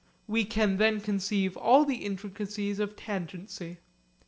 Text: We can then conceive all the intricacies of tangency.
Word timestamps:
We 0.27 0.45
can 0.45 0.77
then 0.77 0.99
conceive 0.99 1.55
all 1.55 1.85
the 1.85 1.97
intricacies 1.97 2.79
of 2.79 2.95
tangency. 2.95 3.77